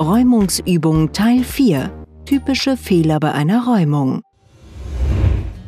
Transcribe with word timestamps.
Räumungsübung 0.00 1.12
Teil 1.12 1.42
4. 1.42 1.90
Typische 2.24 2.76
Fehler 2.76 3.18
bei 3.18 3.32
einer 3.32 3.66
Räumung. 3.66 4.22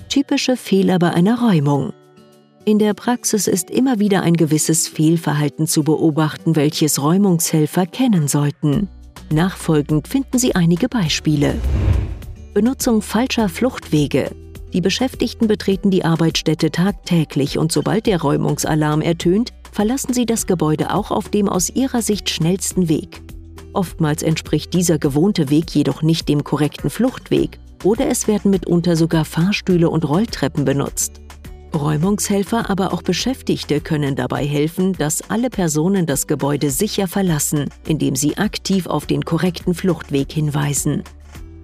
Typische 0.09 0.57
Fehler 0.57 1.01
bei 1.01 1.11
einer 1.11 1.41
Räumung. 1.41 1.93
In 2.65 2.79
der 2.79 2.95
Praxis 2.95 3.49
ist 3.49 3.71
immer 3.71 3.99
wieder 3.99 4.23
ein 4.23 4.35
gewisses 4.35 4.87
Fehlverhalten 4.87 5.67
zu 5.67 5.83
beobachten, 5.83 6.55
welches 6.55 7.03
Räumungshelfer 7.03 7.87
kennen 7.87 8.29
sollten. 8.29 8.89
Nachfolgend 9.33 10.07
finden 10.07 10.39
Sie 10.39 10.55
einige 10.55 10.89
Beispiele. 10.89 11.57
Benutzung 12.55 13.03
falscher 13.03 13.49
Fluchtwege. 13.49 14.31
Die 14.73 14.81
Beschäftigten 14.81 15.49
betreten 15.49 15.91
die 15.91 16.05
Arbeitsstätte 16.05 16.71
tagtäglich 16.71 17.59
und 17.59 17.73
sobald 17.73 18.07
der 18.07 18.23
Räumungsalarm 18.23 19.01
ertönt, 19.01 19.53
verlassen 19.73 20.15
sie 20.15 20.25
das 20.25 20.47
Gebäude 20.47 20.95
auch 20.95 21.11
auf 21.11 21.31
dem 21.31 21.49
aus 21.49 21.69
ihrer 21.69 22.01
Sicht 22.01 22.31
schnellsten 22.31 22.89
Weg. 22.89 23.21
Oftmals 23.73 24.23
entspricht 24.23 24.75
dieser 24.75 24.99
gewohnte 24.99 25.51
Weg 25.51 25.71
jedoch 25.75 26.03
nicht 26.03 26.29
dem 26.29 26.45
korrekten 26.45 26.91
Fluchtweg 26.91 27.59
oder 27.85 28.09
es 28.09 28.27
werden 28.27 28.51
mitunter 28.51 28.97
sogar 28.97 29.25
Fahrstühle 29.25 29.89
und 29.89 30.09
Rolltreppen 30.09 30.65
benutzt. 30.65 31.21
Räumungshelfer, 31.75 32.69
aber 32.69 32.93
auch 32.93 33.03
Beschäftigte 33.03 33.81
können 33.81 34.17
dabei 34.17 34.45
helfen, 34.45 34.93
dass 34.95 35.31
alle 35.31 35.51
Personen 35.51 36.05
das 36.05 36.27
Gebäude 36.27 36.71
sicher 36.71 37.07
verlassen, 37.07 37.71
indem 37.87 38.17
sie 38.17 38.37
aktiv 38.37 38.87
auf 38.87 39.07
den 39.07 39.25
korrekten 39.25 39.75
Fluchtweg 39.75 40.33
hinweisen. 40.33 41.05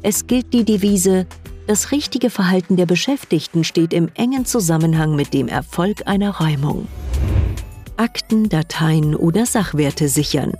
Es 0.03 0.27
gilt 0.29 0.53
die 0.53 0.65
Devise, 0.65 1.27
das 1.67 1.91
richtige 1.91 2.31
Verhalten 2.31 2.77
der 2.77 2.87
Beschäftigten 2.87 3.65
steht 3.65 3.93
im 3.93 4.09
engen 4.15 4.47
Zusammenhang 4.47 5.17
mit 5.17 5.35
dem 5.35 5.48
Erfolg 5.48 6.07
einer 6.07 6.39
Räumung. 6.39 6.87
Akten, 7.97 8.48
Dateien 8.48 9.17
oder 9.17 9.47
Sachwerte 9.47 10.09
sichern. 10.09 10.53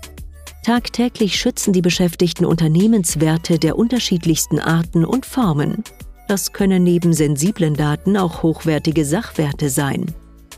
Tagtäglich 0.67 1.39
schützen 1.39 1.73
die 1.73 1.81
Beschäftigten 1.81 2.45
Unternehmenswerte 2.45 3.61
der 3.61 3.79
unterschiedlichsten 3.79 4.59
Arten 4.59 5.05
und 5.05 5.25
Formen. 5.25 5.85
Das 6.27 6.53
können 6.53 6.83
neben 6.83 7.13
sensiblen 7.13 7.75
Daten 7.75 8.17
auch 8.17 8.43
hochwertige 8.43 9.05
Sachwerte 9.05 9.71
sein. 9.71 10.07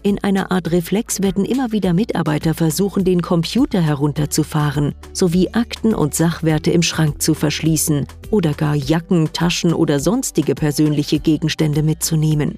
In 0.03 0.19
einer 0.25 0.51
Art 0.51 0.71
Reflex 0.71 1.21
werden 1.21 1.45
immer 1.45 1.73
wieder 1.73 1.93
Mitarbeiter 1.93 2.55
versuchen, 2.55 3.05
den 3.05 3.21
Computer 3.21 3.83
herunterzufahren, 3.83 4.95
sowie 5.13 5.51
Akten 5.53 5.93
und 5.95 6.15
Sachwerte 6.15 6.71
im 6.71 6.83
Schrank 6.83 7.21
zu 7.21 7.35
verschließen 7.35 8.07
oder 8.31 8.55
gar 8.55 8.77
Jacken, 8.77 9.31
Taschen 9.35 9.75
oder 9.75 10.01
sonstige 10.01 10.55
persönliche 10.55 11.19
Gegenstände 11.19 11.83
mitzunehmen. 11.83 12.57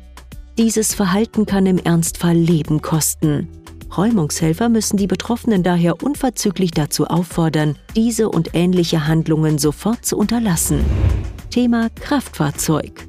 Dieses 0.57 0.95
Verhalten 0.95 1.47
kann 1.47 1.67
im 1.67 1.79
Ernstfall 1.79 2.37
Leben 2.37 2.81
kosten. 2.81 3.49
Räumungshelfer 3.97 4.69
müssen 4.69 4.97
die 4.97 5.07
Betroffenen 5.07 5.63
daher 5.63 6.03
unverzüglich 6.03 6.71
dazu 6.71 7.07
auffordern, 7.07 7.77
diese 7.97 8.29
und 8.29 8.51
ähnliche 8.55 9.07
Handlungen 9.07 9.59
sofort 9.59 10.05
zu 10.05 10.17
unterlassen. 10.17 10.85
Thema 11.51 11.89
Kraftfahrzeug. 11.91 13.09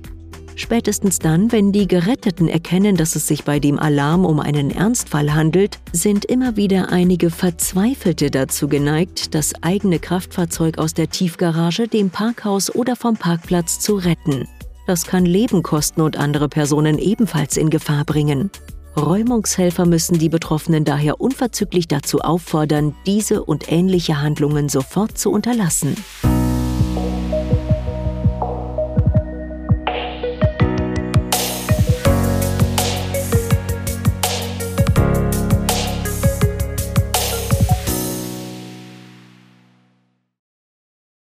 Spätestens 0.55 1.19
dann, 1.19 1.51
wenn 1.51 1.71
die 1.71 1.87
Geretteten 1.87 2.47
erkennen, 2.47 2.95
dass 2.95 3.15
es 3.15 3.27
sich 3.27 3.45
bei 3.45 3.59
dem 3.59 3.79
Alarm 3.79 4.25
um 4.25 4.39
einen 4.39 4.69
Ernstfall 4.69 5.33
handelt, 5.33 5.79
sind 5.91 6.25
immer 6.25 6.55
wieder 6.55 6.89
einige 6.89 7.29
Verzweifelte 7.29 8.29
dazu 8.29 8.67
geneigt, 8.67 9.33
das 9.33 9.53
eigene 9.63 9.99
Kraftfahrzeug 9.99 10.77
aus 10.77 10.93
der 10.93 11.09
Tiefgarage, 11.09 11.87
dem 11.87 12.09
Parkhaus 12.09 12.73
oder 12.73 12.95
vom 12.95 13.15
Parkplatz 13.15 13.79
zu 13.79 13.95
retten. 13.95 14.47
Das 14.87 15.05
kann 15.05 15.25
Leben 15.25 15.63
kosten 15.63 16.01
und 16.01 16.17
andere 16.17 16.49
Personen 16.49 16.99
ebenfalls 16.99 17.55
in 17.55 17.69
Gefahr 17.69 18.03
bringen. 18.03 18.51
Räumungshelfer 18.97 19.85
müssen 19.85 20.19
die 20.19 20.29
Betroffenen 20.29 20.83
daher 20.83 21.21
unverzüglich 21.21 21.87
dazu 21.87 22.19
auffordern, 22.19 22.93
diese 23.05 23.43
und 23.43 23.71
ähnliche 23.71 24.21
Handlungen 24.21 24.67
sofort 24.69 25.17
zu 25.17 25.31
unterlassen. 25.31 25.95